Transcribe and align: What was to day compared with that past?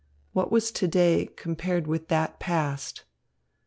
What 0.33 0.51
was 0.51 0.71
to 0.71 0.87
day 0.87 1.29
compared 1.35 1.85
with 1.85 2.07
that 2.07 2.39
past? 2.39 3.03